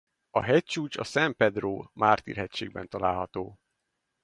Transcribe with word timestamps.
A 0.29 0.41
hegycsúcs 0.43 0.97
a 0.97 1.03
San 1.03 1.35
Pedro 1.35 1.83
Mártir-hegységben 1.93 2.87
található. 2.87 3.59